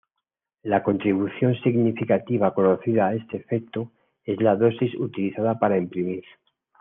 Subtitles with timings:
[0.63, 3.91] Una contribución significativa conocida a este efecto
[4.23, 6.23] es la dosis utilizada para imprimir.